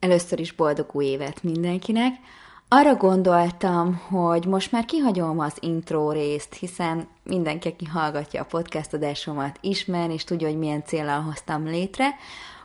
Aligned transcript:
Először 0.00 0.40
is 0.40 0.52
boldog 0.52 0.86
új 0.92 1.04
évet 1.04 1.42
mindenkinek. 1.42 2.14
Arra 2.68 2.94
gondoltam, 2.94 3.94
hogy 3.94 4.44
most 4.46 4.72
már 4.72 4.84
kihagyom 4.84 5.38
az 5.38 5.56
intro 5.60 6.10
részt, 6.10 6.54
hiszen 6.54 7.08
mindenki, 7.22 7.68
aki 7.68 7.84
hallgatja 7.84 8.40
a 8.40 8.44
podcast 8.44 8.92
adásomat, 8.92 9.58
ismer 9.60 10.10
és 10.10 10.24
tudja, 10.24 10.48
hogy 10.48 10.58
milyen 10.58 10.84
célral 10.84 11.20
hoztam 11.20 11.64
létre. 11.64 12.06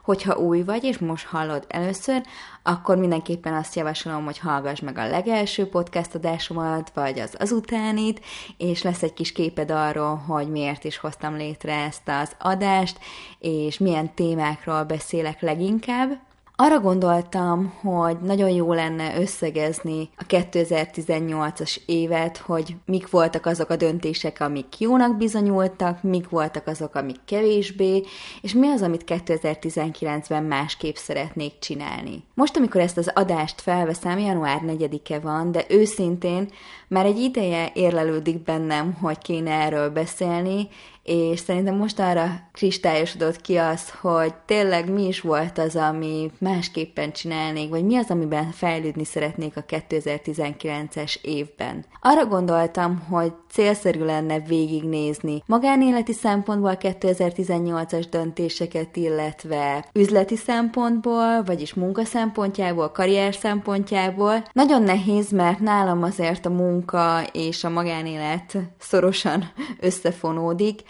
Hogyha 0.03 0.37
új 0.37 0.63
vagy, 0.63 0.83
és 0.83 0.97
most 0.97 1.25
hallod 1.25 1.65
először, 1.67 2.21
akkor 2.63 2.97
mindenképpen 2.97 3.53
azt 3.53 3.75
javasolom, 3.75 4.25
hogy 4.25 4.39
hallgass 4.39 4.79
meg 4.79 4.97
a 4.97 5.07
legelső 5.07 5.67
podcast 5.67 6.15
adásomat, 6.15 6.91
vagy 6.93 7.19
az 7.19 7.35
azutánit, 7.39 8.21
és 8.57 8.81
lesz 8.81 9.03
egy 9.03 9.13
kis 9.13 9.31
képed 9.31 9.71
arról, 9.71 10.15
hogy 10.15 10.49
miért 10.49 10.83
is 10.83 10.97
hoztam 10.97 11.35
létre 11.35 11.73
ezt 11.73 12.09
az 12.09 12.35
adást, 12.39 12.99
és 13.39 13.77
milyen 13.77 14.13
témákról 14.13 14.83
beszélek 14.83 15.41
leginkább. 15.41 16.19
Arra 16.55 16.79
gondoltam, 16.79 17.73
hogy 17.81 18.17
nagyon 18.21 18.49
jó 18.49 18.73
lenne 18.73 19.19
összegezni 19.19 20.09
a 20.17 20.25
2018-as 20.25 21.77
évet, 21.85 22.37
hogy 22.37 22.75
mik 22.85 23.09
voltak 23.09 23.45
azok 23.45 23.69
a 23.69 23.75
döntések, 23.75 24.39
amik 24.39 24.79
jónak 24.79 25.17
bizonyultak, 25.17 26.03
mik 26.03 26.29
voltak 26.29 26.67
azok, 26.67 26.95
amik 26.95 27.19
kevésbé, 27.25 28.03
és 28.41 28.53
mi 28.53 28.67
az, 28.67 28.81
amit 28.81 29.03
2019-ben 29.07 30.43
másképp 30.43 30.95
szeretnék 30.95 31.59
csinálni. 31.59 32.23
Most, 32.33 32.57
amikor 32.57 32.81
ezt 32.81 32.97
az 32.97 33.11
adást 33.13 33.61
felveszem, 33.61 34.19
január 34.19 34.61
4-e 34.67 35.19
van, 35.19 35.51
de 35.51 35.65
őszintén 35.69 36.49
már 36.87 37.05
egy 37.05 37.19
ideje 37.19 37.71
érlelődik 37.73 38.43
bennem, 38.43 38.93
hogy 39.01 39.17
kéne 39.17 39.51
erről 39.51 39.89
beszélni, 39.89 40.67
és 41.03 41.39
szerintem 41.39 41.75
most 41.75 41.99
arra 41.99 42.49
kristályosodott 42.51 43.41
ki 43.41 43.57
az, 43.57 43.89
hogy 43.89 44.33
tényleg 44.45 44.91
mi 44.91 45.07
is 45.07 45.21
volt 45.21 45.57
az, 45.57 45.75
ami 45.75 46.31
másképpen 46.39 47.11
csinálnék, 47.11 47.69
vagy 47.69 47.85
mi 47.85 47.95
az, 47.95 48.09
amiben 48.09 48.51
fejlődni 48.51 49.03
szeretnék 49.03 49.57
a 49.57 49.65
2019-es 49.65 51.15
évben. 51.21 51.85
Arra 52.01 52.25
gondoltam, 52.25 52.99
hogy 52.99 53.33
célszerű 53.53 54.03
lenne 54.03 54.39
végignézni 54.39 55.43
magánéleti 55.45 56.13
szempontból 56.13 56.77
2018-as 56.79 58.05
döntéseket, 58.09 58.95
illetve 58.95 59.85
üzleti 59.93 60.35
szempontból, 60.35 61.43
vagyis 61.43 61.73
munka 61.73 62.05
szempontjából, 62.05 62.91
karrier 62.91 63.35
szempontjából. 63.35 64.43
Nagyon 64.51 64.83
nehéz, 64.83 65.31
mert 65.31 65.59
nálam 65.59 66.03
azért 66.03 66.45
a 66.45 66.49
munka 66.49 67.21
és 67.31 67.63
a 67.63 67.69
magánélet 67.69 68.57
szorosan 68.79 69.43
összefonódik, 69.79 70.81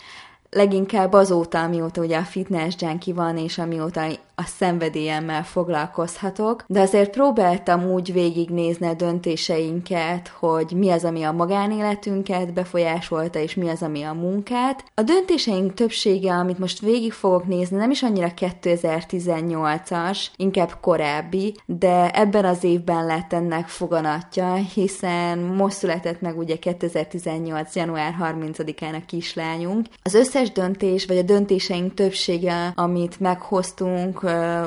leginkább 0.53 1.13
azóta, 1.13 1.63
amióta 1.63 2.01
ugye 2.01 2.17
a 2.17 2.23
fitness 2.23 2.75
junkie 2.79 3.13
van, 3.13 3.37
és 3.37 3.57
amióta 3.57 4.05
a 4.35 4.43
szenvedélyemmel 4.43 5.43
foglalkozhatok, 5.43 6.63
de 6.67 6.81
azért 6.81 7.09
próbáltam 7.09 7.91
úgy 7.91 8.13
végignézni 8.13 8.87
a 8.87 8.93
döntéseinket, 8.93 10.27
hogy 10.27 10.71
mi 10.75 10.89
az, 10.89 11.03
ami 11.03 11.23
a 11.23 11.31
magánéletünket 11.31 12.53
befolyásolta, 12.53 13.39
és 13.39 13.55
mi 13.55 13.69
az, 13.69 13.81
ami 13.81 14.03
a 14.03 14.13
munkát. 14.13 14.83
A 14.93 15.01
döntéseink 15.01 15.73
többsége, 15.73 16.33
amit 16.33 16.59
most 16.59 16.79
végig 16.79 17.11
fogok 17.11 17.47
nézni, 17.47 17.77
nem 17.77 17.91
is 17.91 18.03
annyira 18.03 18.31
2018-as, 18.39 20.25
inkább 20.35 20.77
korábbi, 20.81 21.55
de 21.65 22.11
ebben 22.11 22.45
az 22.45 22.63
évben 22.63 23.05
lett 23.05 23.33
ennek 23.33 23.67
foganatja, 23.67 24.53
hiszen 24.53 25.37
most 25.39 25.75
született 25.75 26.21
meg 26.21 26.37
ugye 26.37 26.55
2018. 26.55 27.75
január 27.75 28.15
30-án 28.21 28.95
a 28.95 29.05
kislányunk. 29.05 29.85
Az 30.03 30.13
összes 30.13 30.51
döntés, 30.51 31.05
vagy 31.05 31.17
a 31.17 31.21
döntéseink 31.21 31.93
többsége, 31.93 32.71
amit 32.75 33.19
meghoztunk, 33.19 34.22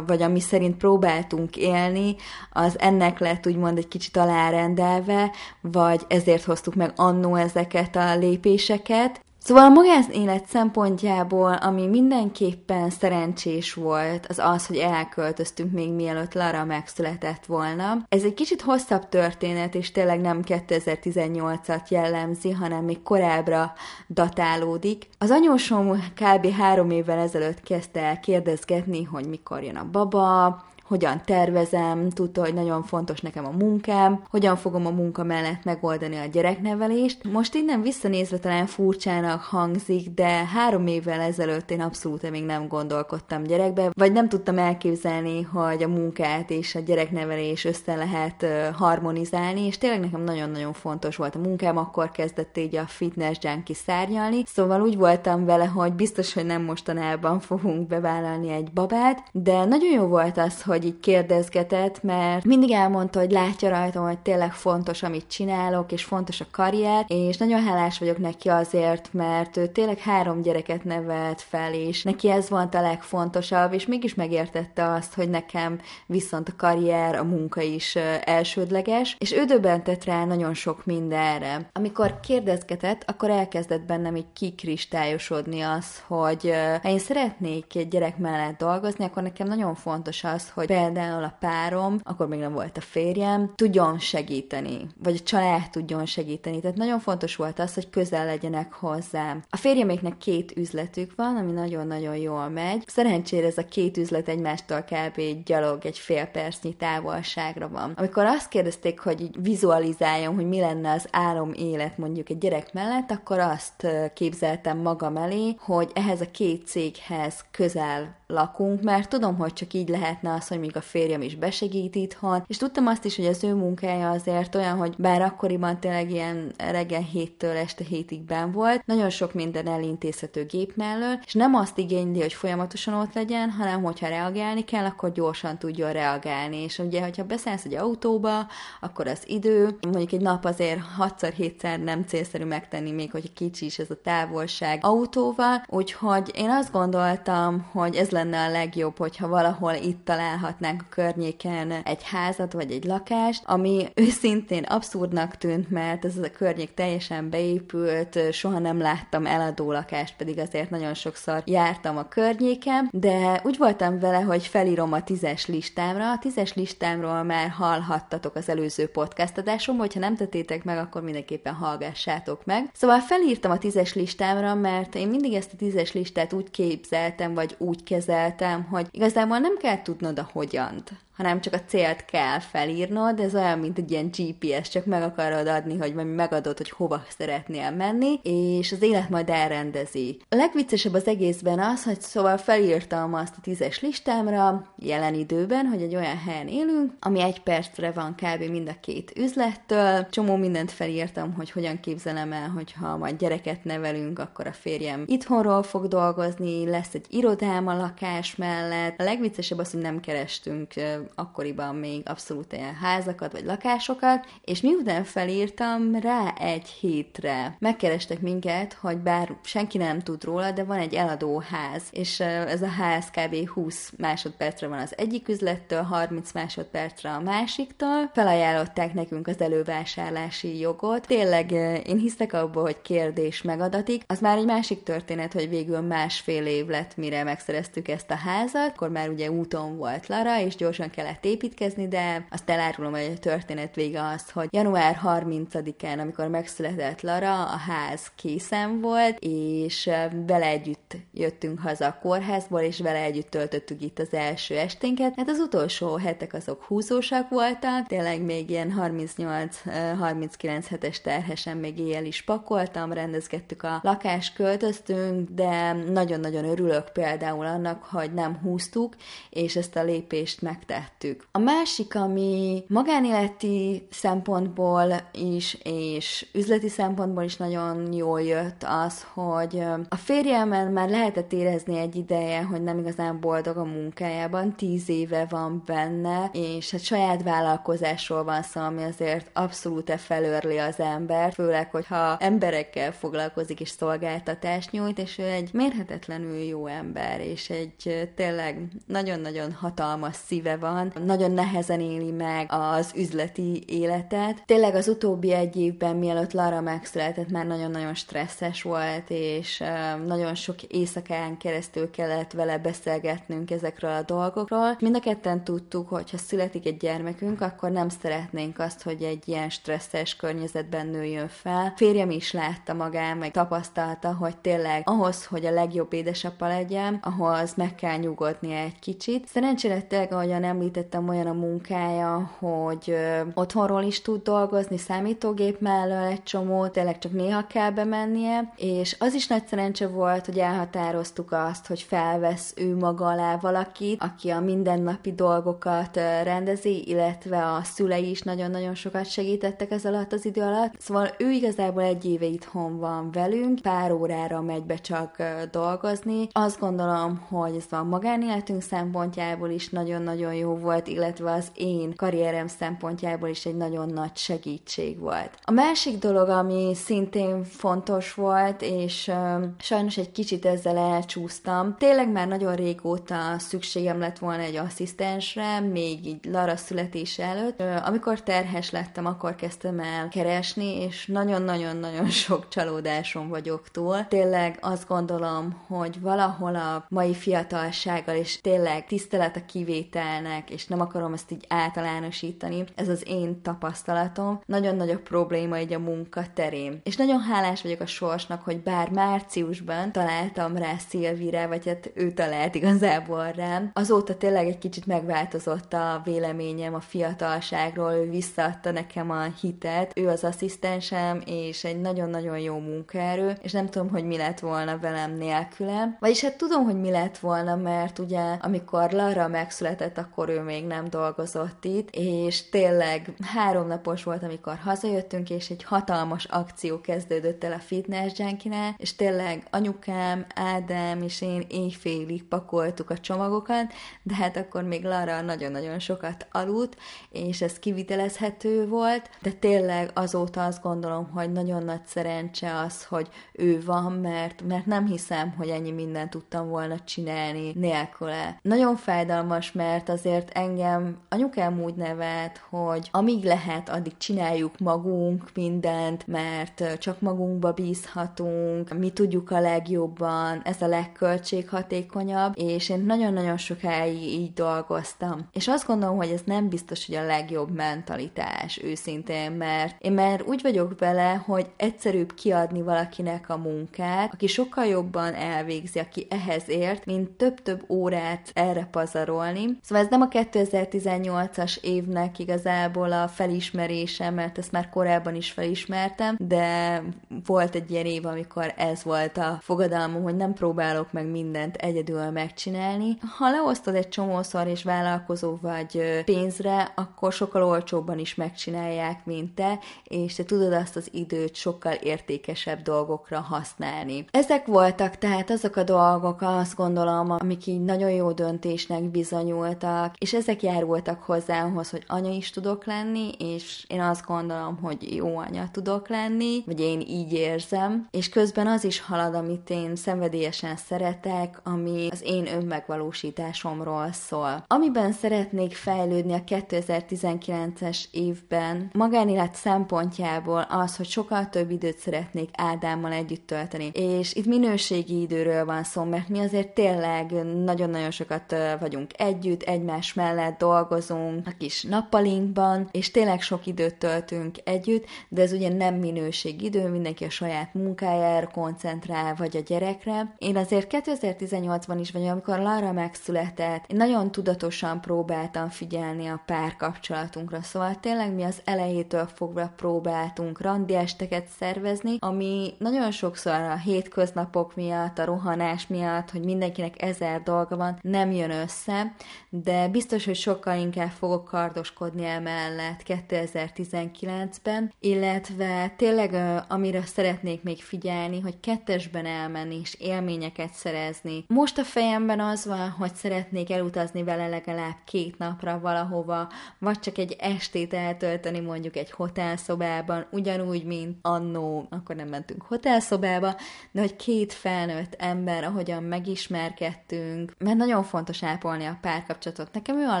vagy 0.06 0.22
ami 0.22 0.40
szerint 0.40 0.76
próbáltunk 0.76 1.56
élni, 1.56 2.16
az 2.52 2.78
ennek 2.78 3.18
lett 3.18 3.46
úgymond 3.46 3.78
egy 3.78 3.88
kicsit 3.88 4.16
alárendelve, 4.16 5.30
vagy 5.60 6.00
ezért 6.08 6.44
hoztuk 6.44 6.74
meg 6.74 6.92
annó 6.96 7.34
ezeket 7.34 7.96
a 7.96 8.16
lépéseket, 8.16 9.24
Szóval 9.46 9.64
a 9.64 9.68
magánélet 9.68 10.46
szempontjából, 10.46 11.52
ami 11.52 11.86
mindenképpen 11.86 12.90
szerencsés 12.90 13.74
volt, 13.74 14.26
az 14.26 14.38
az, 14.38 14.66
hogy 14.66 14.76
elköltöztünk 14.76 15.72
még 15.72 15.92
mielőtt 15.92 16.34
Lara 16.34 16.64
megszületett 16.64 17.44
volna. 17.44 18.06
Ez 18.08 18.22
egy 18.22 18.34
kicsit 18.34 18.62
hosszabb 18.62 19.08
történet, 19.08 19.74
és 19.74 19.92
tényleg 19.92 20.20
nem 20.20 20.40
2018-at 20.46 21.88
jellemzi, 21.88 22.50
hanem 22.50 22.84
még 22.84 23.02
korábbra 23.02 23.72
datálódik. 24.08 25.08
Az 25.18 25.30
anyósom 25.30 25.90
kb. 26.14 26.50
három 26.50 26.90
évvel 26.90 27.18
ezelőtt 27.18 27.60
kezdte 27.60 28.00
el 28.00 28.20
kérdezgetni, 28.20 29.02
hogy 29.02 29.28
mikor 29.28 29.62
jön 29.62 29.76
a 29.76 29.90
baba, 29.90 30.64
hogyan 30.86 31.20
tervezem, 31.24 32.10
tudta, 32.10 32.40
hogy 32.40 32.54
nagyon 32.54 32.82
fontos 32.82 33.20
nekem 33.20 33.46
a 33.46 33.64
munkám, 33.64 34.22
hogyan 34.30 34.56
fogom 34.56 34.86
a 34.86 34.90
munka 34.90 35.24
mellett 35.24 35.64
megoldani 35.64 36.16
a 36.16 36.26
gyereknevelést. 36.32 37.24
Most 37.32 37.54
innen 37.54 37.82
visszanézve 37.82 38.38
talán 38.38 38.66
furcsának 38.66 39.42
hangzik, 39.42 40.10
de 40.10 40.26
három 40.26 40.86
évvel 40.86 41.20
ezelőtt 41.20 41.70
én 41.70 41.80
abszolút 41.80 42.30
még 42.30 42.44
nem 42.44 42.68
gondolkodtam 42.68 43.42
gyerekbe, 43.42 43.90
vagy 43.92 44.12
nem 44.12 44.28
tudtam 44.28 44.58
elképzelni, 44.58 45.42
hogy 45.42 45.82
a 45.82 45.88
munkát 45.88 46.50
és 46.50 46.74
a 46.74 46.80
gyereknevelés 46.80 47.64
össze 47.64 47.94
lehet 47.94 48.46
harmonizálni, 48.74 49.66
és 49.66 49.78
tényleg 49.78 50.00
nekem 50.00 50.22
nagyon-nagyon 50.22 50.72
fontos 50.72 51.16
volt 51.16 51.34
a 51.34 51.38
munkám, 51.38 51.76
akkor 51.76 52.10
kezdett 52.10 52.58
így 52.58 52.76
a 52.76 52.86
fitness 52.86 53.36
junkie 53.40 53.74
szárnyalni, 53.74 54.42
szóval 54.46 54.80
úgy 54.80 54.96
voltam 54.96 55.44
vele, 55.44 55.64
hogy 55.64 55.92
biztos, 55.92 56.32
hogy 56.32 56.46
nem 56.46 56.62
mostanában 56.62 57.40
fogunk 57.40 57.86
bevállalni 57.86 58.50
egy 58.50 58.72
babát, 58.72 59.22
de 59.32 59.64
nagyon 59.64 59.92
jó 59.92 60.06
volt 60.06 60.38
az, 60.38 60.62
hogy 60.62 60.75
hogy 60.76 60.84
így 60.84 61.00
kérdezgetett, 61.00 62.02
mert 62.02 62.44
mindig 62.44 62.70
elmondta, 62.70 63.18
hogy 63.18 63.30
látja 63.30 63.68
rajtam, 63.68 64.04
hogy 64.04 64.18
tényleg 64.18 64.52
fontos, 64.52 65.02
amit 65.02 65.28
csinálok, 65.28 65.92
és 65.92 66.04
fontos 66.04 66.40
a 66.40 66.46
karrier, 66.50 67.04
és 67.08 67.36
nagyon 67.36 67.62
hálás 67.62 67.98
vagyok 67.98 68.18
neki 68.18 68.48
azért, 68.48 69.08
mert 69.12 69.56
ő 69.56 69.66
tényleg 69.66 69.98
három 69.98 70.42
gyereket 70.42 70.84
nevelt 70.84 71.40
fel, 71.40 71.72
és 71.72 72.02
neki 72.02 72.30
ez 72.30 72.48
volt 72.48 72.74
a 72.74 72.80
legfontosabb, 72.80 73.72
és 73.72 73.86
mégis 73.86 74.14
megértette 74.14 74.92
azt, 74.92 75.14
hogy 75.14 75.30
nekem 75.30 75.80
viszont 76.06 76.48
a 76.48 76.56
karrier, 76.56 77.14
a 77.14 77.24
munka 77.24 77.60
is 77.60 77.96
elsődleges, 78.24 79.16
és 79.18 79.32
ő 79.32 79.44
döbbentett 79.44 80.04
rá 80.04 80.24
nagyon 80.24 80.54
sok 80.54 80.84
mindenre. 80.84 81.70
Amikor 81.72 82.20
kérdezgetett, 82.20 83.02
akkor 83.06 83.30
elkezdett 83.30 83.82
bennem 83.82 84.16
így 84.16 84.32
kikristályosodni 84.32 85.60
az, 85.60 86.02
hogy 86.06 86.52
ha 86.82 86.88
én 86.88 86.98
szeretnék 86.98 87.74
egy 87.74 87.88
gyerek 87.88 88.18
mellett 88.18 88.58
dolgozni, 88.58 89.04
akkor 89.04 89.22
nekem 89.22 89.46
nagyon 89.46 89.74
fontos 89.74 90.24
az, 90.24 90.50
hogy 90.54 90.65
hogy 90.66 90.76
például 90.76 91.24
a 91.24 91.36
párom, 91.40 92.00
akkor 92.02 92.28
még 92.28 92.38
nem 92.38 92.52
volt 92.52 92.76
a 92.76 92.80
férjem, 92.80 93.52
tudjon 93.54 93.98
segíteni, 93.98 94.86
vagy 95.02 95.14
a 95.14 95.22
család 95.22 95.70
tudjon 95.70 96.06
segíteni. 96.06 96.60
Tehát 96.60 96.76
nagyon 96.76 97.00
fontos 97.00 97.36
volt 97.36 97.58
az, 97.58 97.74
hogy 97.74 97.90
közel 97.90 98.24
legyenek 98.24 98.72
hozzám. 98.72 99.42
A 99.50 99.56
férjeméknek 99.56 100.18
két 100.18 100.56
üzletük 100.56 101.12
van, 101.16 101.36
ami 101.36 101.52
nagyon-nagyon 101.52 102.16
jól 102.16 102.48
megy. 102.48 102.82
Szerencsére 102.86 103.46
ez 103.46 103.58
a 103.58 103.64
két 103.64 103.96
üzlet 103.96 104.28
egymástól 104.28 104.80
kb. 104.80 105.20
gyalog 105.44 105.86
egy 105.86 105.98
fél 105.98 106.24
percnyi 106.24 106.74
távolságra 106.74 107.68
van. 107.68 107.92
Amikor 107.96 108.24
azt 108.24 108.48
kérdezték, 108.48 109.00
hogy 109.00 109.20
így 109.20 109.42
vizualizáljam, 109.42 110.34
hogy 110.34 110.48
mi 110.48 110.60
lenne 110.60 110.92
az 110.92 111.08
álom 111.10 111.52
élet 111.52 111.98
mondjuk 111.98 112.30
egy 112.30 112.38
gyerek 112.38 112.72
mellett, 112.72 113.10
akkor 113.10 113.38
azt 113.38 113.86
képzeltem 114.14 114.78
magam 114.78 115.16
elé, 115.16 115.56
hogy 115.58 115.90
ehhez 115.94 116.20
a 116.20 116.30
két 116.30 116.66
céghez 116.66 117.44
közel 117.50 118.24
lakunk, 118.26 118.82
mert 118.82 119.08
tudom, 119.08 119.36
hogy 119.36 119.52
csak 119.52 119.72
így 119.72 119.88
lehetne 119.88 120.32
az, 120.32 120.48
hogy 120.48 120.60
még 120.60 120.76
a 120.76 120.80
férjem 120.80 121.22
is 121.22 121.34
besegít 121.34 121.94
itthon, 121.94 122.44
és 122.46 122.56
tudtam 122.56 122.86
azt 122.86 123.04
is, 123.04 123.16
hogy 123.16 123.26
az 123.26 123.44
ő 123.44 123.54
munkája 123.54 124.10
azért 124.10 124.54
olyan, 124.54 124.76
hogy 124.76 124.94
bár 124.98 125.22
akkoriban 125.22 125.80
tényleg 125.80 126.10
ilyen 126.10 126.52
reggel 126.56 127.00
héttől 127.00 127.56
este 127.56 127.84
hétig 127.84 128.20
ben 128.20 128.52
volt, 128.52 128.86
nagyon 128.86 129.10
sok 129.10 129.34
minden 129.34 129.66
elintézhető 129.66 130.44
gép 130.44 130.76
mellől, 130.76 131.18
és 131.24 131.34
nem 131.34 131.54
azt 131.54 131.78
igényli, 131.78 132.20
hogy 132.20 132.32
folyamatosan 132.32 132.94
ott 132.94 133.14
legyen, 133.14 133.50
hanem 133.50 133.82
hogyha 133.82 134.08
reagálni 134.08 134.64
kell, 134.64 134.84
akkor 134.84 135.12
gyorsan 135.12 135.58
tudjon 135.58 135.92
reagálni. 135.92 136.62
És 136.62 136.78
ugye, 136.78 137.02
hogyha 137.02 137.24
beszállsz 137.24 137.64
egy 137.64 137.74
autóba, 137.74 138.46
akkor 138.80 139.06
az 139.06 139.22
idő, 139.26 139.78
mondjuk 139.82 140.12
egy 140.12 140.20
nap 140.20 140.44
azért 140.44 140.80
6-7-szer 140.98 141.84
nem 141.84 142.04
célszerű 142.04 142.44
megtenni, 142.44 142.90
még 142.90 143.10
hogy 143.10 143.32
kicsi 143.32 143.64
is 143.64 143.78
ez 143.78 143.90
a 143.90 144.00
távolság 144.02 144.78
autóval, 144.82 145.64
úgyhogy 145.68 146.30
én 146.34 146.50
azt 146.50 146.72
gondoltam, 146.72 147.66
hogy 147.72 147.94
ez 147.94 148.10
lenne 148.16 148.44
a 148.44 148.50
legjobb, 148.50 148.98
hogyha 148.98 149.28
valahol 149.28 149.74
itt 149.74 150.04
találhatnánk 150.04 150.82
a 150.82 150.94
környéken 150.94 151.70
egy 151.70 152.02
házat 152.02 152.52
vagy 152.52 152.70
egy 152.70 152.84
lakást, 152.84 153.42
ami 153.46 153.86
őszintén 153.94 154.62
abszurdnak 154.62 155.36
tűnt, 155.36 155.70
mert 155.70 156.04
ez 156.04 156.16
a 156.16 156.30
környék 156.30 156.74
teljesen 156.74 157.30
beépült, 157.30 158.32
soha 158.32 158.58
nem 158.58 158.80
láttam 158.80 159.26
eladó 159.26 159.72
lakást, 159.72 160.14
pedig 160.16 160.38
azért 160.38 160.70
nagyon 160.70 160.94
sokszor 160.94 161.42
jártam 161.44 161.96
a 161.96 162.08
környéken, 162.08 162.88
de 162.92 163.40
úgy 163.44 163.56
voltam 163.58 163.98
vele, 163.98 164.20
hogy 164.20 164.46
felírom 164.46 164.92
a 164.92 165.02
tízes 165.02 165.46
listámra. 165.46 166.10
A 166.10 166.18
tízes 166.18 166.54
listámról 166.54 167.22
már 167.22 167.48
hallhattatok 167.48 168.34
az 168.34 168.48
előző 168.48 168.86
podcast 168.86 169.38
adásom, 169.38 169.76
hogyha 169.76 170.00
nem 170.00 170.16
tettétek 170.16 170.64
meg, 170.64 170.78
akkor 170.78 171.02
mindenképpen 171.02 171.54
hallgassátok 171.54 172.44
meg. 172.44 172.70
Szóval 172.72 173.00
felírtam 173.00 173.50
a 173.50 173.58
tízes 173.58 173.94
listámra, 173.94 174.54
mert 174.54 174.94
én 174.94 175.08
mindig 175.08 175.32
ezt 175.32 175.52
a 175.52 175.56
tízes 175.56 175.92
listát 175.92 176.32
úgy 176.32 176.50
képzeltem, 176.50 177.34
vagy 177.34 177.54
úgy 177.58 177.82
kezdtem 177.82 178.04
kezeltem, 178.06 178.64
hogy 178.64 178.86
igazából 178.90 179.38
nem 179.38 179.56
kell 179.56 179.82
tudnod 179.82 180.18
a 180.18 180.28
hogyant, 180.32 180.90
hanem 181.16 181.40
csak 181.40 181.52
a 181.52 181.64
célt 181.66 182.04
kell 182.04 182.38
felírnod, 182.38 183.20
ez 183.20 183.34
olyan, 183.34 183.58
mint 183.58 183.78
egy 183.78 183.90
ilyen 183.90 184.10
GPS, 184.16 184.68
csak 184.68 184.84
meg 184.84 185.02
akarod 185.02 185.46
adni, 185.46 185.78
hogy 185.78 185.94
majd 185.94 186.14
megadod, 186.14 186.56
hogy 186.56 186.70
hova 186.70 187.02
szeretnél 187.18 187.70
menni, 187.70 188.20
és 188.22 188.72
az 188.72 188.82
élet 188.82 189.08
majd 189.08 189.30
elrendezi. 189.30 190.18
A 190.28 190.34
legviccesebb 190.34 190.94
az 190.94 191.06
egészben 191.06 191.58
az, 191.58 191.84
hogy 191.84 192.00
szóval 192.00 192.36
felírtam 192.36 193.14
azt 193.14 193.34
a 193.36 193.40
tízes 193.42 193.80
listámra, 193.80 194.72
jelen 194.78 195.14
időben, 195.14 195.66
hogy 195.66 195.82
egy 195.82 195.94
olyan 195.94 196.18
helyen 196.26 196.48
élünk, 196.48 196.92
ami 197.00 197.20
egy 197.20 197.42
percre 197.42 197.90
van 197.90 198.14
kb. 198.14 198.50
mind 198.50 198.68
a 198.68 198.80
két 198.80 199.12
üzlettől, 199.16 200.06
csomó 200.10 200.36
mindent 200.36 200.72
felírtam, 200.72 201.34
hogy 201.34 201.50
hogyan 201.50 201.80
képzelem 201.80 202.32
el, 202.32 202.48
hogyha 202.48 202.96
majd 202.96 203.18
gyereket 203.18 203.64
nevelünk, 203.64 204.18
akkor 204.18 204.46
a 204.46 204.52
férjem 204.52 205.04
itthonról 205.06 205.62
fog 205.62 205.88
dolgozni, 205.88 206.68
lesz 206.68 206.94
egy 206.94 207.06
irodám 207.08 207.66
a 207.66 207.76
lakás 207.76 208.36
mellett. 208.36 209.00
A 209.00 209.04
legviccesebb 209.04 209.58
az, 209.58 209.70
hogy 209.70 209.80
nem 209.80 210.00
kerestünk 210.00 210.74
akkoriban 211.14 211.74
még 211.74 212.02
abszolút 212.04 212.52
ilyen 212.52 212.74
házakat 212.74 213.32
vagy 213.32 213.44
lakásokat, 213.44 214.26
és 214.44 214.60
miután 214.60 215.04
felírtam 215.04 215.94
rá 216.00 216.32
egy 216.38 216.68
hétre, 216.68 217.56
megkerestek 217.58 218.20
minket, 218.20 218.72
hogy 218.72 218.96
bár 218.96 219.36
senki 219.42 219.78
nem 219.78 220.00
tud 220.00 220.24
róla, 220.24 220.50
de 220.50 220.64
van 220.64 220.78
egy 220.78 220.94
eladó 220.94 221.42
ház, 221.50 221.82
és 221.90 222.20
ez 222.20 222.62
a 222.62 222.68
ház 222.68 223.10
kb. 223.10 223.48
20 223.48 223.92
másodpercre 223.96 224.68
van 224.68 224.78
az 224.78 224.98
egyik 224.98 225.28
üzlettől, 225.28 225.82
30 225.82 226.32
másodpercre 226.32 227.10
a 227.10 227.20
másiktól. 227.20 228.10
Felajánlották 228.12 228.94
nekünk 228.94 229.26
az 229.26 229.40
elővásárlási 229.40 230.58
jogot. 230.58 231.06
Tényleg 231.06 231.50
én 231.86 231.98
hiszek 231.98 232.32
abból, 232.32 232.62
hogy 232.62 232.82
kérdés 232.82 233.42
megadatik. 233.42 234.02
Az 234.06 234.20
már 234.20 234.38
egy 234.38 234.44
másik 234.44 234.82
történet, 234.82 235.32
hogy 235.32 235.48
végül 235.48 235.80
másfél 235.80 236.46
év 236.46 236.66
lett, 236.66 236.96
mire 236.96 237.24
megszereztük 237.24 237.88
ezt 237.88 238.10
a 238.10 238.14
házat, 238.14 238.72
akkor 238.76 238.90
már 238.90 239.08
ugye 239.08 239.30
úton 239.30 239.76
volt 239.76 240.06
Lara, 240.06 240.40
és 240.40 240.56
gyorsan 240.56 240.90
kellett 240.96 241.24
építkezni, 241.24 241.88
de 241.88 242.26
azt 242.30 242.50
elárulom, 242.50 242.92
hogy 242.92 243.12
a 243.16 243.18
történet 243.18 243.74
vége 243.74 244.02
az, 244.02 244.30
hogy 244.30 244.48
január 244.50 245.00
30-án, 245.04 245.98
amikor 245.98 246.28
megszületett 246.28 247.00
Lara, 247.00 247.44
a 247.44 247.56
ház 247.56 248.12
készen 248.14 248.80
volt, 248.80 249.18
és 249.20 249.90
vele 250.26 250.46
együtt 250.46 250.96
jöttünk 251.12 251.60
haza 251.60 251.86
a 251.86 251.98
kórházból, 252.02 252.60
és 252.60 252.80
vele 252.80 253.02
együtt 253.02 253.30
töltöttük 253.30 253.82
itt 253.82 253.98
az 253.98 254.12
első 254.12 254.56
esténket. 254.56 255.12
Hát 255.16 255.28
az 255.28 255.38
utolsó 255.38 255.96
hetek 255.96 256.34
azok 256.34 256.62
húzósak 256.62 257.28
voltak, 257.28 257.86
tényleg 257.86 258.22
még 258.22 258.50
ilyen 258.50 258.74
38-39 258.78 260.64
hetes 260.68 261.00
terhesen 261.00 261.56
még 261.56 261.78
éjjel 261.78 262.04
is 262.04 262.22
pakoltam, 262.22 262.92
rendezgettük 262.92 263.62
a 263.62 263.80
lakást, 263.82 264.34
költöztünk, 264.34 265.28
de 265.30 265.72
nagyon-nagyon 265.72 266.44
örülök 266.44 266.92
például 266.92 267.46
annak, 267.46 267.84
hogy 267.84 268.14
nem 268.14 268.38
húztuk, 268.42 268.96
és 269.30 269.56
ezt 269.56 269.76
a 269.76 269.82
lépést 269.82 270.42
megtettük. 270.42 270.85
A 271.32 271.38
másik, 271.38 271.94
ami 271.94 272.64
magánéleti 272.68 273.86
szempontból 273.90 274.94
is, 275.12 275.58
és 275.62 276.26
üzleti 276.32 276.68
szempontból 276.68 277.22
is 277.22 277.36
nagyon 277.36 277.92
jól 277.92 278.22
jött 278.22 278.64
az, 278.64 279.06
hogy 279.14 279.62
a 279.88 279.96
férjemmel 279.96 280.70
már 280.70 280.88
lehetett 280.88 281.32
érezni 281.32 281.78
egy 281.78 281.96
ideje, 281.96 282.42
hogy 282.42 282.62
nem 282.62 282.78
igazán 282.78 283.20
boldog 283.20 283.56
a 283.56 283.64
munkájában, 283.64 284.56
tíz 284.56 284.88
éve 284.88 285.26
van 285.28 285.62
benne, 285.66 286.30
és 286.32 286.70
hát 286.70 286.82
saját 286.82 287.22
vállalkozásról 287.22 288.24
van 288.24 288.42
szó, 288.42 288.60
ami 288.60 288.82
azért 288.82 289.30
abszolút 289.32 289.90
-e 289.90 289.96
felörli 289.96 290.58
az 290.58 290.80
ember, 290.80 291.32
főleg, 291.32 291.70
hogyha 291.70 292.16
emberekkel 292.16 292.92
foglalkozik 292.92 293.60
és 293.60 293.68
szolgáltatást 293.68 294.70
nyújt, 294.70 294.98
és 294.98 295.18
ő 295.18 295.24
egy 295.24 295.50
mérhetetlenül 295.52 296.38
jó 296.38 296.66
ember, 296.66 297.20
és 297.20 297.50
egy 297.50 298.10
tényleg 298.14 298.68
nagyon-nagyon 298.86 299.52
hatalmas 299.52 300.16
szíve 300.26 300.56
van, 300.56 300.75
nagyon 301.04 301.30
nehezen 301.30 301.80
éli 301.80 302.10
meg 302.10 302.46
az 302.50 302.92
üzleti 302.96 303.62
életet. 303.66 304.42
Tényleg 304.46 304.74
az 304.74 304.88
utóbbi 304.88 305.32
egy 305.32 305.56
évben, 305.56 305.96
mielőtt 305.96 306.32
Lara 306.32 306.60
megszületett, 306.60 307.28
már 307.30 307.46
nagyon-nagyon 307.46 307.94
stresszes 307.94 308.62
volt, 308.62 309.04
és 309.08 309.62
nagyon 310.06 310.34
sok 310.34 310.62
éjszakán 310.62 311.36
keresztül 311.36 311.90
kellett 311.90 312.32
vele 312.32 312.58
beszélgetnünk 312.58 313.50
ezekről 313.50 313.90
a 313.90 314.02
dolgokról. 314.02 314.76
Mind 314.78 314.96
a 314.96 315.00
ketten 315.00 315.44
tudtuk, 315.44 315.88
hogy 315.88 316.10
ha 316.10 316.16
születik 316.16 316.66
egy 316.66 316.76
gyermekünk, 316.76 317.40
akkor 317.40 317.70
nem 317.70 317.88
szeretnénk 317.88 318.58
azt, 318.58 318.82
hogy 318.82 319.02
egy 319.02 319.28
ilyen 319.28 319.48
stresszes 319.50 320.16
környezetben 320.16 320.86
nőjön 320.86 321.28
fel. 321.28 321.72
Férjem 321.76 322.10
is 322.10 322.32
látta 322.32 322.74
magán, 322.74 323.16
meg 323.16 323.30
tapasztalta, 323.30 324.14
hogy 324.14 324.36
tényleg 324.36 324.82
ahhoz, 324.84 325.26
hogy 325.26 325.46
a 325.46 325.50
legjobb 325.50 325.92
édesapa 325.92 326.46
legyen, 326.46 327.00
ahhoz 327.02 327.54
meg 327.54 327.74
kell 327.74 327.96
nyugodnia 327.96 328.56
egy 328.56 328.78
kicsit. 328.78 329.28
Szerencsére 329.28 329.82
tényleg, 329.82 330.12
ahogyan 330.12 330.44
említettem, 330.44 330.64
olyan 331.08 331.26
a 331.26 331.32
munkája, 331.32 332.30
hogy 332.38 332.96
otthonról 333.34 333.82
is 333.82 334.02
tud 334.02 334.22
dolgozni, 334.22 334.78
számítógép 334.78 335.60
mellől 335.60 336.04
egy 336.04 336.22
csomó, 336.22 336.66
tényleg 336.66 336.98
csak 336.98 337.12
néha 337.12 337.46
kell 337.46 337.70
bemennie, 337.70 338.52
és 338.56 338.96
az 338.98 339.14
is 339.14 339.26
nagy 339.26 339.46
szerencse 339.46 339.88
volt, 339.88 340.26
hogy 340.26 340.38
elhatároztuk 340.38 341.32
azt, 341.32 341.66
hogy 341.66 341.80
felvesz 341.80 342.52
ő 342.56 342.76
maga 342.76 343.06
alá 343.06 343.36
valakit, 343.36 344.02
aki 344.02 344.30
a 344.30 344.40
mindennapi 344.40 345.12
dolgokat 345.12 345.96
rendezi, 346.22 346.88
illetve 346.88 347.46
a 347.46 347.60
szülei 347.62 348.10
is 348.10 348.22
nagyon-nagyon 348.22 348.74
sokat 348.74 349.06
segítettek 349.06 349.70
ez 349.70 349.84
alatt 349.84 350.12
az 350.12 350.24
idő 350.24 350.42
alatt. 350.42 350.72
Szóval 350.78 351.08
ő 351.18 351.30
igazából 351.30 351.82
egy 351.82 352.04
éve 352.04 352.24
itthon 352.26 352.78
van 352.78 353.10
velünk, 353.12 353.60
pár 353.60 353.92
órára 353.92 354.40
megy 354.40 354.64
be 354.64 354.74
csak 354.74 355.22
dolgozni. 355.50 356.28
Azt 356.32 356.60
gondolom, 356.60 357.20
hogy 357.28 357.56
ez 357.56 357.78
a 357.78 357.84
magánéletünk 357.84 358.62
szempontjából 358.62 359.50
is 359.50 359.68
nagyon-nagyon 359.68 360.34
jó 360.34 360.55
volt, 360.60 360.88
illetve 360.88 361.32
az 361.32 361.46
én 361.54 361.94
karrierem 361.96 362.46
szempontjából 362.46 363.28
is 363.28 363.46
egy 363.46 363.56
nagyon 363.56 363.88
nagy 363.88 364.16
segítség 364.16 364.98
volt. 364.98 365.30
A 365.44 365.50
másik 365.50 365.98
dolog, 365.98 366.28
ami 366.28 366.74
szintén 366.74 367.44
fontos 367.44 368.14
volt, 368.14 368.62
és 368.62 369.08
uh, 369.08 369.44
sajnos 369.58 369.96
egy 369.96 370.12
kicsit 370.12 370.44
ezzel 370.46 370.76
elcsúsztam, 370.76 371.76
tényleg 371.78 372.12
már 372.12 372.28
nagyon 372.28 372.54
régóta 372.54 373.38
szükségem 373.38 373.98
lett 373.98 374.18
volna 374.18 374.42
egy 374.42 374.56
asszisztensre, 374.56 375.60
még 375.60 376.06
így 376.06 376.24
Lara 376.24 376.56
születése 376.56 377.24
előtt. 377.24 377.62
Amikor 377.84 378.22
terhes 378.22 378.70
lettem, 378.70 379.06
akkor 379.06 379.34
kezdtem 379.34 379.80
el 379.80 380.08
keresni, 380.08 380.82
és 380.82 381.06
nagyon-nagyon-nagyon 381.06 382.10
sok 382.26 382.48
csalódásom 382.48 383.28
vagyok 383.28 383.68
túl. 383.70 384.06
Tényleg 384.08 384.58
azt 384.60 384.88
gondolom, 384.88 385.64
hogy 385.66 386.00
valahol 386.00 386.54
a 386.54 386.86
mai 386.88 387.14
fiatalsággal, 387.14 388.14
és 388.14 388.40
tényleg 388.40 388.86
tisztelet 388.86 389.36
a 389.36 389.44
kivételnek, 389.46 390.35
és 390.50 390.66
nem 390.66 390.80
akarom 390.80 391.12
ezt 391.12 391.30
így 391.30 391.44
általánosítani, 391.48 392.64
ez 392.74 392.88
az 392.88 393.02
én 393.06 393.42
tapasztalatom, 393.42 394.40
nagyon 394.46 394.76
nagy 394.76 394.90
a 394.90 394.98
probléma 394.98 395.60
így 395.60 395.72
a 395.72 395.78
munka 395.78 396.22
terén. 396.34 396.80
És 396.84 396.96
nagyon 396.96 397.20
hálás 397.20 397.62
vagyok 397.62 397.80
a 397.80 397.86
sorsnak, 397.86 398.42
hogy 398.42 398.62
bár 398.62 398.90
márciusban 398.90 399.92
találtam 399.92 400.56
rá 400.56 400.76
Szilvire, 400.88 401.46
vagy 401.46 401.66
hát 401.66 401.90
ő 401.94 402.12
talált 402.12 402.54
igazából 402.54 403.30
rám, 403.30 403.70
azóta 403.72 404.16
tényleg 404.16 404.46
egy 404.46 404.58
kicsit 404.58 404.86
megváltozott 404.86 405.72
a 405.72 406.00
véleményem 406.04 406.74
a 406.74 406.80
fiatalságról, 406.80 407.92
ő 407.92 408.10
visszaadta 408.10 408.70
nekem 408.70 409.10
a 409.10 409.22
hitet, 409.40 409.92
ő 409.94 410.08
az 410.08 410.24
asszisztensem, 410.24 411.22
és 411.26 411.64
egy 411.64 411.80
nagyon-nagyon 411.80 412.38
jó 412.38 412.58
munkaerő, 412.58 413.36
és 413.42 413.52
nem 413.52 413.66
tudom, 413.66 413.90
hogy 413.90 414.04
mi 414.04 414.16
lett 414.16 414.40
volna 414.40 414.78
velem 414.78 415.12
nélküle. 415.12 415.96
Vagyis 416.00 416.20
hát 416.22 416.36
tudom, 416.36 416.64
hogy 416.64 416.80
mi 416.80 416.90
lett 416.90 417.18
volna, 417.18 417.56
mert 417.56 417.98
ugye 417.98 418.36
amikor 418.40 418.90
Lara 418.90 419.28
megszületett, 419.28 419.98
akkor 419.98 420.25
ő 420.28 420.40
még 420.40 420.66
nem 420.66 420.88
dolgozott 420.90 421.64
itt, 421.64 421.88
és 421.92 422.48
tényleg 422.48 423.14
három 423.34 423.66
napos 423.66 424.02
volt, 424.02 424.22
amikor 424.22 424.56
hazajöttünk, 424.56 425.30
és 425.30 425.50
egy 425.50 425.64
hatalmas 425.64 426.24
akció 426.24 426.80
kezdődött 426.80 427.44
el 427.44 427.52
a 427.52 427.58
fitness 427.58 428.18
junkinál, 428.18 428.74
és 428.78 428.96
tényleg 428.96 429.46
anyukám, 429.50 430.26
Ádám 430.34 431.02
és 431.02 431.20
én 431.20 431.44
éjfélig 431.48 432.24
pakoltuk 432.24 432.90
a 432.90 432.98
csomagokat, 432.98 433.72
de 434.02 434.14
hát 434.14 434.36
akkor 434.36 434.62
még 434.62 434.84
Lara 434.84 435.20
nagyon-nagyon 435.20 435.78
sokat 435.78 436.26
aludt, 436.32 436.76
és 437.10 437.42
ez 437.42 437.58
kivitelezhető 437.58 438.68
volt, 438.68 439.10
de 439.22 439.30
tényleg 439.30 439.90
azóta 439.94 440.44
azt 440.44 440.62
gondolom, 440.62 441.10
hogy 441.10 441.32
nagyon 441.32 441.64
nagy 441.64 441.84
szerencse 441.86 442.54
az, 442.58 442.84
hogy 442.84 443.08
ő 443.32 443.60
van, 443.64 443.92
mert, 443.92 444.42
mert 444.42 444.66
nem 444.66 444.86
hiszem, 444.86 445.34
hogy 445.36 445.48
ennyi 445.48 445.70
mindent 445.70 446.10
tudtam 446.10 446.48
volna 446.48 446.78
csinálni 446.84 447.52
nélküle. 447.54 448.38
Nagyon 448.42 448.76
fájdalmas, 448.76 449.52
mert 449.52 449.88
azért 449.88 450.15
engem 450.32 450.98
anyukám 451.08 451.62
úgy 451.62 451.74
nevet, 451.74 452.44
hogy 452.48 452.88
amíg 452.92 453.24
lehet, 453.24 453.68
addig 453.68 453.96
csináljuk 453.96 454.58
magunk 454.58 455.30
mindent, 455.34 456.06
mert 456.06 456.78
csak 456.78 457.00
magunkba 457.00 457.52
bízhatunk, 457.52 458.78
mi 458.78 458.90
tudjuk 458.90 459.30
a 459.30 459.40
legjobban, 459.40 460.40
ez 460.44 460.62
a 460.62 460.66
legköltséghatékonyabb, 460.66 462.32
és 462.36 462.68
én 462.68 462.80
nagyon-nagyon 462.80 463.36
sokáig 463.36 464.02
így 464.02 464.32
dolgoztam. 464.32 465.28
És 465.32 465.48
azt 465.48 465.66
gondolom, 465.66 465.96
hogy 465.96 466.10
ez 466.10 466.22
nem 466.24 466.48
biztos, 466.48 466.86
hogy 466.86 466.94
a 466.94 467.06
legjobb 467.06 467.54
mentalitás 467.54 468.62
őszintén, 468.62 469.32
mert 469.32 469.74
én 469.78 469.92
már 469.92 470.22
úgy 470.26 470.42
vagyok 470.42 470.78
vele, 470.78 471.22
hogy 471.26 471.46
egyszerűbb 471.56 472.14
kiadni 472.14 472.62
valakinek 472.62 473.28
a 473.28 473.36
munkát, 473.36 474.12
aki 474.12 474.26
sokkal 474.26 474.64
jobban 474.64 475.14
elvégzi, 475.14 475.78
aki 475.78 476.06
ehhez 476.10 476.48
ért, 476.48 476.86
mint 476.86 477.10
több-több 477.10 477.64
órát 477.68 478.30
erre 478.34 478.68
pazarolni. 478.70 479.58
Szóval 479.62 479.84
ez 479.84 479.90
nem 479.90 480.02
a 480.06 480.18
2018-as 480.18 481.56
évnek 481.60 482.18
igazából 482.18 482.92
a 482.92 483.08
felismerése, 483.08 484.10
mert 484.10 484.38
ezt 484.38 484.52
már 484.52 484.68
korábban 484.68 485.14
is 485.14 485.30
felismertem, 485.30 486.16
de 486.18 486.82
volt 487.26 487.54
egy 487.54 487.70
ilyen 487.70 487.86
év, 487.86 488.06
amikor 488.06 488.54
ez 488.56 488.82
volt 488.82 489.18
a 489.18 489.38
fogadalmam, 489.40 490.02
hogy 490.02 490.16
nem 490.16 490.32
próbálok 490.32 490.92
meg 490.92 491.06
mindent 491.06 491.56
egyedül 491.56 492.10
megcsinálni. 492.10 492.96
Ha 493.16 493.30
leosztod 493.30 493.74
egy 493.74 493.88
csomószor 493.88 494.46
és 494.46 494.62
vállalkozó 494.62 495.38
vagy 495.40 496.02
pénzre, 496.04 496.72
akkor 496.74 497.12
sokkal 497.12 497.42
olcsóbban 497.42 497.98
is 497.98 498.14
megcsinálják, 498.14 499.04
mint 499.04 499.34
te, 499.34 499.58
és 499.84 500.14
te 500.14 500.24
tudod 500.24 500.52
azt 500.52 500.76
az 500.76 500.88
időt 500.92 501.34
sokkal 501.34 501.72
értékesebb 501.72 502.62
dolgokra 502.62 503.20
használni. 503.20 504.04
Ezek 504.10 504.46
voltak 504.46 504.96
tehát 504.98 505.30
azok 505.30 505.56
a 505.56 505.62
dolgok, 505.62 506.18
azt 506.20 506.56
gondolom, 506.56 507.10
amik 507.10 507.46
így 507.46 507.64
nagyon 507.64 507.90
jó 507.90 508.12
döntésnek 508.12 508.82
bizonyultak, 508.82 509.94
és 509.98 510.14
ezek 510.14 510.42
járultak 510.42 511.02
hozzá 511.02 511.50
hogy 511.70 511.84
anya 511.86 512.10
is 512.10 512.30
tudok 512.30 512.64
lenni, 512.64 513.10
és 513.18 513.64
én 513.68 513.80
azt 513.80 514.06
gondolom, 514.06 514.58
hogy 514.62 514.94
jó 514.94 515.16
anya 515.16 515.48
tudok 515.52 515.88
lenni, 515.88 516.42
vagy 516.46 516.60
én 516.60 516.80
így 516.80 517.12
érzem, 517.12 517.88
és 517.90 518.08
közben 518.08 518.46
az 518.46 518.64
is 518.64 518.80
halad, 518.80 519.14
amit 519.14 519.50
én 519.50 519.76
szenvedélyesen 519.76 520.56
szeretek, 520.56 521.40
ami 521.44 521.88
az 521.90 522.02
én 522.04 522.26
önmegvalósításomról 522.26 523.92
szól. 523.92 524.44
Amiben 524.46 524.92
szeretnék 524.92 525.54
fejlődni 525.54 526.12
a 526.12 526.24
2019-es 526.26 527.84
évben, 527.90 528.70
magánélet 528.72 529.34
szempontjából 529.34 530.46
az, 530.50 530.76
hogy 530.76 530.88
sokkal 530.88 531.28
több 531.28 531.50
időt 531.50 531.78
szeretnék 531.78 532.30
Ádámmal 532.32 532.92
együtt 532.92 533.26
tölteni. 533.26 533.70
És 533.72 534.14
itt 534.14 534.26
minőségi 534.26 535.00
időről 535.00 535.44
van 535.44 535.64
szó, 535.64 535.84
mert 535.84 536.08
mi 536.08 536.18
azért 536.18 536.54
tényleg 536.54 537.12
nagyon-nagyon 537.44 537.90
sokat 537.90 538.34
vagyunk 538.60 538.90
együtt, 538.96 539.42
egymás 539.42 539.85
mellett 539.94 540.38
dolgozunk 540.38 541.26
a 541.26 541.32
kis 541.38 541.62
nappalinkban, 541.62 542.68
és 542.72 542.90
tényleg 542.90 543.20
sok 543.20 543.46
időt 543.46 543.74
töltünk 543.74 544.36
együtt, 544.44 544.84
de 545.08 545.22
ez 545.22 545.32
ugye 545.32 545.48
nem 545.48 545.74
minőség 545.74 546.42
idő, 546.42 546.68
mindenki 546.68 547.04
a 547.04 547.10
saját 547.10 547.54
munkájára 547.54 548.26
koncentrál, 548.26 549.14
vagy 549.14 549.36
a 549.36 549.40
gyerekre. 549.40 550.14
Én 550.18 550.36
azért 550.36 550.70
2018-ban 550.70 551.76
is, 551.80 551.90
vagy 551.90 552.06
amikor 552.06 552.38
Lara 552.38 552.72
megszületett, 552.72 553.64
én 553.66 553.76
nagyon 553.76 554.12
tudatosan 554.12 554.80
próbáltam 554.80 555.48
figyelni 555.48 556.06
a 556.06 556.22
párkapcsolatunkra, 556.26 557.42
szóval 557.42 557.80
tényleg 557.80 558.14
mi 558.14 558.22
az 558.22 558.40
elejétől 558.44 559.06
fogva 559.06 559.52
próbáltunk 559.56 560.40
randi 560.40 560.74
esteket 560.74 561.26
szervezni, 561.38 561.96
ami 561.98 562.54
nagyon 562.58 562.90
sokszor 562.90 563.32
a 563.32 563.56
hétköznapok 563.56 564.54
miatt, 564.56 564.98
a 564.98 565.04
rohanás 565.04 565.66
miatt, 565.66 566.10
hogy 566.10 566.24
mindenkinek 566.24 566.82
ezer 566.82 567.22
dolga 567.22 567.56
van, 567.56 567.78
nem 567.82 568.12
jön 568.12 568.30
össze, 568.30 568.94
de 569.28 569.68
biztos, 569.76 570.04
hogy 570.04 570.16
sokkal 570.16 570.58
inkább 570.58 570.90
fogok 570.90 571.24
kardoskodni 571.24 572.04
emellett 572.04 572.82
2019-ben, 572.86 574.72
illetve 574.80 575.74
tényleg 575.76 576.14
amire 576.48 576.82
szeretnék 576.82 577.42
még 577.42 577.62
figyelni, 577.62 578.20
hogy 578.20 578.40
kettesben 578.40 579.06
elmenni 579.06 579.60
és 579.60 579.74
élményeket 579.74 580.52
szerezni. 580.52 581.24
Most 581.28 581.58
a 581.58 581.64
fejemben 581.64 582.20
az 582.20 582.46
van, 582.46 582.70
hogy 582.70 582.94
szeretnék 582.94 583.50
elutazni 583.50 584.02
vele 584.02 584.28
legalább 584.28 584.76
két 584.84 585.18
napra 585.18 585.60
valahova, 585.60 586.28
vagy 586.58 586.78
csak 586.78 586.98
egy 586.98 587.16
estét 587.18 587.74
eltölteni 587.74 588.40
mondjuk 588.40 588.76
egy 588.76 588.90
hotelszobában, 588.90 590.06
ugyanúgy, 590.10 590.64
mint 590.64 590.98
annó, 591.02 591.66
akkor 591.70 591.96
nem 591.96 592.08
mentünk 592.08 592.42
hotelszobába, 592.42 593.36
de 593.70 593.80
hogy 593.80 593.96
két 593.96 594.32
felnőtt 594.32 594.94
ember, 594.98 595.44
ahogyan 595.44 595.82
megismerkedtünk, 595.82 597.32
mert 597.38 597.56
nagyon 597.56 597.82
fontos 597.82 598.22
ápolni 598.22 598.64
a 598.64 598.78
párkapcsolatot. 598.80 599.50
Nekem 599.66 599.82
ő 599.82 599.88
a 599.88 600.00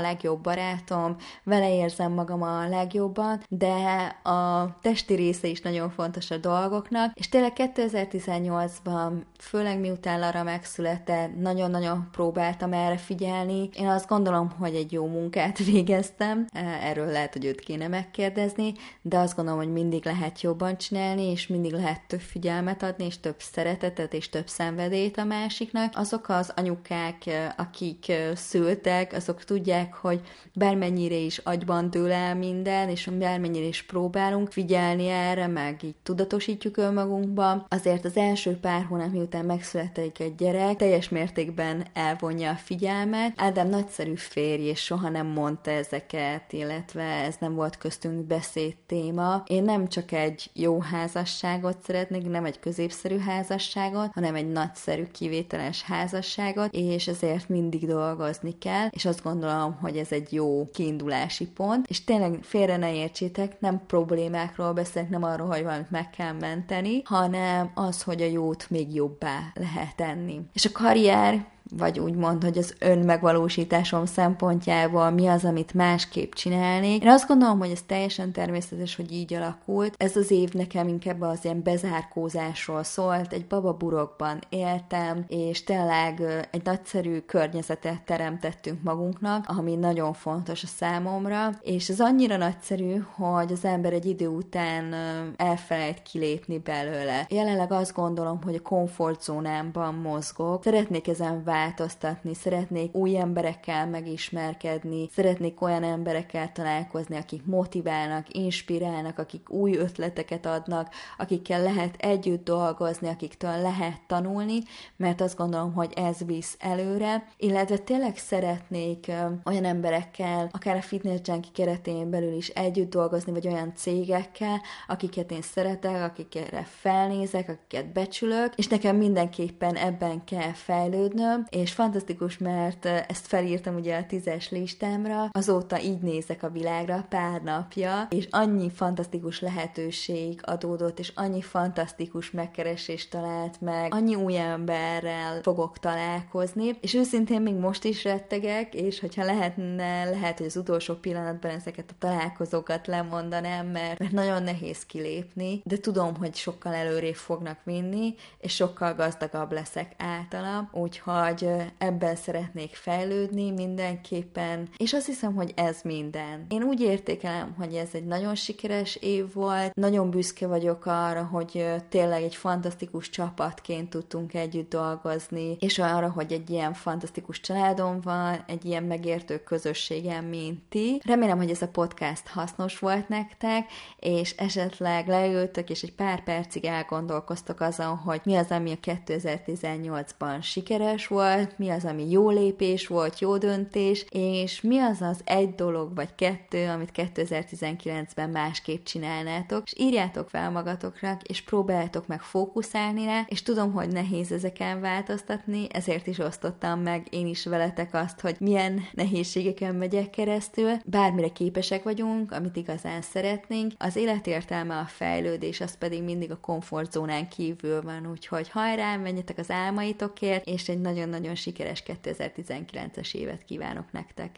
legjobb 0.00 0.40
barátom, 0.40 1.16
vele 1.44 1.74
érzem 1.74 2.12
magam 2.12 2.42
a 2.42 2.68
legjobban, 2.68 3.42
de 3.48 3.74
a 4.22 4.70
testi 4.82 5.14
része 5.14 5.48
is 5.48 5.60
nagyon 5.60 5.90
fontos 5.90 6.30
a 6.30 6.36
dolgoknak, 6.36 7.14
és 7.14 7.28
tényleg 7.28 7.52
2018-ban, 7.56 9.12
főleg 9.38 9.80
miután 9.80 10.18
Lara 10.18 10.42
megszületett, 10.42 11.36
nagyon-nagyon 11.40 12.08
próbáltam 12.12 12.72
erre 12.72 12.96
figyelni. 12.96 13.68
Én 13.72 13.86
azt 13.86 14.08
gondolom, 14.08 14.50
hogy 14.58 14.74
egy 14.74 14.92
jó 14.92 15.06
munkát 15.06 15.58
végeztem, 15.72 16.46
erről 16.80 17.06
lehet, 17.06 17.32
hogy 17.32 17.44
őt 17.44 17.60
kéne 17.60 17.88
megkérdezni, 17.88 18.74
de 19.02 19.18
azt 19.18 19.36
gondolom, 19.36 19.60
hogy 19.60 19.72
mindig 19.72 20.04
lehet 20.04 20.40
jobban 20.40 20.76
csinálni, 20.78 21.30
és 21.30 21.46
mindig 21.46 21.72
lehet 21.72 22.06
több 22.06 22.20
figyelmet 22.20 22.82
adni, 22.82 23.04
és 23.04 23.20
több 23.20 23.38
szeretetet, 23.38 24.14
és 24.14 24.28
több 24.28 24.48
szenvedélyt 24.48 25.18
a 25.18 25.24
másiknak. 25.24 25.92
Azok 25.96 26.28
az 26.28 26.52
anyukák, 26.56 27.24
akik 27.56 28.12
szültek, 28.34 29.12
azok 29.12 29.44
tudják, 29.46 29.94
hogy 29.94 30.20
bármennyire 30.52 31.14
is 31.14 31.38
agyban 31.38 31.90
dől 31.90 32.12
el 32.12 32.34
minden, 32.34 32.88
és 32.88 33.10
bármennyire 33.18 33.66
is 33.66 33.82
próbálunk 33.82 34.52
figyelni 34.52 35.08
erre, 35.08 35.46
meg 35.46 35.82
így 35.82 35.94
tudatosítjuk 36.02 36.76
önmagunkba, 36.76 37.66
azért 37.68 38.04
az 38.04 38.16
első 38.16 38.56
pár 38.60 38.84
hónap 38.84 39.12
miután 39.12 39.44
megszületik 39.44 40.20
egy 40.20 40.34
gyerek, 40.34 40.76
teljes 40.76 41.08
mértékben 41.08 41.86
elvonja 41.92 42.50
a 42.50 42.54
figyelmet. 42.54 43.32
Ádám 43.36 43.68
nagyszerű 43.68 44.14
férj, 44.14 44.62
és 44.62 44.80
soha 44.80 45.08
nem 45.08 45.26
mondta 45.26 45.70
ezeket, 45.70 46.52
illetve 46.52 47.02
ez 47.02 47.36
nem 47.40 47.54
volt 47.54 47.78
köztünk 47.78 48.26
beszéd 48.26 48.76
téma. 48.86 49.42
Én 49.46 49.62
nem 49.62 49.88
csak 49.88 50.12
egy 50.12 50.50
jó 50.52 50.80
házasságot 50.80 51.76
szeretnék, 51.84 52.28
nem 52.28 52.44
egy 52.44 52.60
középszerű 52.60 53.18
házasságot, 53.18 54.10
hanem 54.12 54.34
egy 54.34 54.48
nagyszerű, 54.52 55.04
kivételes 55.12 55.82
házasságot, 55.82 56.74
és 56.74 57.08
ezért 57.08 57.48
mindig 57.48 57.86
dolgozni 57.86 58.58
kell, 58.58 58.88
és 58.90 59.04
azt 59.04 59.22
gondolom, 59.22 59.35
hogy 59.80 59.96
ez 59.96 60.12
egy 60.12 60.32
jó 60.32 60.68
kiindulási 60.72 61.46
pont, 61.46 61.86
és 61.88 62.04
tényleg 62.04 62.38
félre 62.42 62.76
ne 62.76 62.94
értsétek, 62.94 63.60
nem 63.60 63.82
problémákról 63.86 64.72
beszélek, 64.72 65.08
nem 65.08 65.22
arról, 65.22 65.46
hogy 65.46 65.62
valamit 65.62 65.90
meg 65.90 66.10
kell 66.10 66.32
menteni, 66.32 67.02
hanem 67.04 67.70
az, 67.74 68.02
hogy 68.02 68.22
a 68.22 68.26
jót 68.26 68.70
még 68.70 68.94
jobbá 68.94 69.38
lehet 69.54 69.96
tenni. 69.96 70.40
És 70.52 70.64
a 70.64 70.72
karrier 70.72 71.46
vagy 71.70 71.98
úgy 71.98 72.14
mond, 72.14 72.42
hogy 72.42 72.58
az 72.58 72.74
önmegvalósításom 72.78 74.04
szempontjából 74.06 75.10
mi 75.10 75.26
az, 75.26 75.44
amit 75.44 75.74
másképp 75.74 76.32
csinálni. 76.32 76.94
Én 77.02 77.08
azt 77.08 77.28
gondolom, 77.28 77.58
hogy 77.58 77.70
ez 77.70 77.82
teljesen 77.86 78.32
természetes, 78.32 78.96
hogy 78.96 79.12
így 79.12 79.34
alakult. 79.34 79.94
Ez 79.96 80.16
az 80.16 80.30
év 80.30 80.52
nekem 80.52 80.88
inkább 80.88 81.20
az 81.20 81.38
ilyen 81.42 81.62
bezárkózásról 81.62 82.82
szólt, 82.82 83.32
egy 83.32 83.46
bababurokban 83.46 84.38
éltem, 84.48 85.24
és 85.28 85.64
tényleg 85.64 86.22
egy 86.50 86.64
nagyszerű 86.64 87.20
környezetet 87.20 88.02
teremtettünk 88.02 88.82
magunknak, 88.82 89.44
ami 89.48 89.74
nagyon 89.74 90.12
fontos 90.12 90.62
a 90.62 90.66
számomra, 90.66 91.50
és 91.60 91.88
ez 91.88 92.00
annyira 92.00 92.36
nagyszerű, 92.36 93.04
hogy 93.14 93.52
az 93.52 93.64
ember 93.64 93.92
egy 93.92 94.06
idő 94.06 94.26
után 94.26 94.94
elfelejt 95.36 96.02
kilépni 96.02 96.58
belőle. 96.58 97.26
Jelenleg 97.28 97.72
azt 97.72 97.94
gondolom, 97.94 98.42
hogy 98.42 98.54
a 98.54 98.68
komfortzónámban 98.68 99.94
mozgok, 99.94 100.62
szeretnék 100.62 101.08
ezen 101.08 101.44
változtatni, 101.56 102.34
szeretnék 102.34 102.94
új 102.94 103.18
emberekkel 103.18 103.86
megismerkedni, 103.86 105.08
szeretnék 105.12 105.60
olyan 105.60 105.82
emberekkel 105.82 106.52
találkozni, 106.52 107.16
akik 107.16 107.44
motiválnak, 107.44 108.34
inspirálnak, 108.34 109.18
akik 109.18 109.50
új 109.50 109.76
ötleteket 109.76 110.46
adnak, 110.46 110.94
akikkel 111.18 111.62
lehet 111.62 111.94
együtt 111.98 112.44
dolgozni, 112.44 113.08
akiktől 113.08 113.60
lehet 113.60 114.00
tanulni, 114.06 114.58
mert 114.96 115.20
azt 115.20 115.36
gondolom, 115.36 115.72
hogy 115.72 115.92
ez 115.96 116.24
visz 116.26 116.56
előre, 116.58 117.26
illetve 117.36 117.76
tényleg 117.76 118.16
szeretnék 118.16 119.12
olyan 119.44 119.64
emberekkel, 119.64 120.48
akár 120.52 120.76
a 120.76 120.82
fitness 120.82 121.20
junkie 121.24 121.50
keretén 121.54 122.10
belül 122.10 122.34
is 122.36 122.48
együtt 122.48 122.90
dolgozni, 122.90 123.32
vagy 123.32 123.46
olyan 123.46 123.72
cégekkel, 123.74 124.60
akiket 124.86 125.30
én 125.30 125.42
szeretek, 125.42 126.02
akikre 126.02 126.66
felnézek, 126.68 127.48
akiket 127.48 127.92
becsülök, 127.92 128.54
és 128.54 128.66
nekem 128.66 128.96
mindenképpen 128.96 129.76
ebben 129.76 130.24
kell 130.24 130.52
fejlődnöm, 130.52 131.45
és 131.50 131.72
fantasztikus, 131.72 132.38
mert 132.38 132.84
ezt 132.84 133.26
felírtam 133.26 133.74
ugye 133.74 133.96
a 133.96 134.06
tízes 134.06 134.50
listámra, 134.50 135.28
azóta 135.32 135.80
így 135.80 136.00
nézek 136.00 136.42
a 136.42 136.50
világra 136.50 137.06
pár 137.08 137.42
napja, 137.42 138.06
és 138.10 138.28
annyi 138.30 138.70
fantasztikus 138.70 139.40
lehetőség 139.40 140.40
adódott, 140.42 140.98
és 140.98 141.12
annyi 141.14 141.42
fantasztikus 141.42 142.30
megkeresést 142.30 143.10
talált 143.10 143.60
meg, 143.60 143.94
annyi 143.94 144.14
új 144.14 144.36
emberrel 144.36 145.40
fogok 145.42 145.78
találkozni, 145.78 146.78
és 146.80 146.94
őszintén 146.94 147.40
még 147.40 147.54
most 147.54 147.84
is 147.84 148.04
rettegek, 148.04 148.74
és 148.74 149.00
hogyha 149.00 149.24
lehetne, 149.24 150.04
lehet, 150.04 150.38
hogy 150.38 150.46
az 150.46 150.56
utolsó 150.56 150.94
pillanatban 150.94 151.50
ezeket 151.50 151.90
a 151.90 151.94
találkozókat 151.98 152.86
lemondanám, 152.86 153.66
mert, 153.66 153.98
mert 153.98 154.12
nagyon 154.12 154.42
nehéz 154.42 154.86
kilépni, 154.86 155.60
de 155.64 155.76
tudom, 155.76 156.16
hogy 156.16 156.34
sokkal 156.34 156.74
előrébb 156.74 157.14
fognak 157.14 157.58
vinni, 157.64 158.14
és 158.38 158.54
sokkal 158.54 158.94
gazdagabb 158.94 159.52
leszek 159.52 159.92
általa, 159.98 160.68
úgyhogy 160.72 161.35
hogy 161.38 161.72
ebben 161.78 162.16
szeretnék 162.16 162.74
fejlődni 162.74 163.50
mindenképpen, 163.50 164.68
és 164.76 164.92
azt 164.92 165.06
hiszem, 165.06 165.34
hogy 165.34 165.52
ez 165.56 165.80
minden. 165.84 166.46
Én 166.48 166.62
úgy 166.62 166.80
értékelem, 166.80 167.54
hogy 167.58 167.74
ez 167.74 167.88
egy 167.92 168.04
nagyon 168.04 168.34
sikeres 168.34 168.96
év 168.96 169.32
volt, 169.32 169.74
nagyon 169.74 170.10
büszke 170.10 170.46
vagyok 170.46 170.86
arra, 170.86 171.24
hogy 171.24 171.66
tényleg 171.88 172.22
egy 172.22 172.34
fantasztikus 172.34 173.10
csapatként 173.10 173.90
tudtunk 173.90 174.34
együtt 174.34 174.70
dolgozni, 174.70 175.56
és 175.60 175.78
arra, 175.78 176.10
hogy 176.10 176.32
egy 176.32 176.50
ilyen 176.50 176.72
fantasztikus 176.72 177.40
családom 177.40 178.00
van, 178.00 178.44
egy 178.46 178.64
ilyen 178.64 178.82
megértő 178.82 179.38
közösségem, 179.38 180.24
mint 180.24 180.60
ti. 180.68 181.00
Remélem, 181.04 181.36
hogy 181.36 181.50
ez 181.50 181.62
a 181.62 181.68
podcast 181.68 182.28
hasznos 182.28 182.78
volt 182.78 183.08
nektek, 183.08 183.70
és 184.00 184.30
esetleg 184.36 185.08
leültök, 185.08 185.70
és 185.70 185.82
egy 185.82 185.94
pár 185.94 186.22
percig 186.24 186.64
elgondolkoztok 186.64 187.60
azon, 187.60 187.96
hogy 187.96 188.20
mi 188.24 188.36
az, 188.36 188.50
ami 188.50 188.72
a 188.72 188.90
2018-ban 188.90 190.42
sikeres 190.42 191.06
volt, 191.06 191.25
mi 191.56 191.68
az, 191.68 191.84
ami 191.84 192.10
jó 192.10 192.30
lépés 192.30 192.86
volt, 192.86 193.18
jó 193.18 193.38
döntés, 193.38 194.06
és 194.10 194.60
mi 194.60 194.78
az 194.78 195.00
az 195.00 195.20
egy 195.24 195.54
dolog 195.54 195.94
vagy 195.94 196.14
kettő, 196.14 196.68
amit 196.68 196.90
2019-ben 196.94 198.30
másképp 198.30 198.84
csinálnátok, 198.84 199.62
és 199.64 199.72
írjátok 199.76 200.28
fel 200.28 200.50
magatokra, 200.50 201.18
és 201.22 201.42
próbáljátok 201.42 202.06
meg 202.06 202.20
fókuszálni 202.20 203.04
rá, 203.04 203.24
és 203.28 203.42
tudom, 203.42 203.72
hogy 203.72 203.88
nehéz 203.88 204.32
ezeken 204.32 204.80
változtatni, 204.80 205.66
ezért 205.70 206.06
is 206.06 206.18
osztottam 206.18 206.80
meg 206.80 207.06
én 207.10 207.26
is 207.26 207.44
veletek 207.44 207.94
azt, 207.94 208.20
hogy 208.20 208.36
milyen 208.40 208.86
nehézségeken 208.92 209.74
megyek 209.74 210.10
keresztül, 210.10 210.72
bármire 210.84 211.28
képesek 211.28 211.82
vagyunk, 211.82 212.32
amit 212.32 212.56
igazán 212.56 213.02
szeretnénk, 213.02 213.72
az 213.78 213.96
életértelme 213.96 214.76
a 214.78 214.84
fejlődés, 214.84 215.60
az 215.60 215.78
pedig 215.78 216.02
mindig 216.02 216.30
a 216.30 216.40
komfortzónán 216.40 217.28
kívül 217.28 217.82
van, 217.82 218.10
úgyhogy 218.10 218.48
hajrá, 218.48 218.96
menjetek 218.96 219.38
az 219.38 219.50
álmaitokért, 219.50 220.46
és 220.46 220.68
egy 220.68 220.80
nagyon-nagyon 221.16 221.42
sikeres 221.42 221.82
2019-es 221.86 223.14
évet 223.14 223.44
kívánok 223.44 223.92
nektek! 223.92 224.34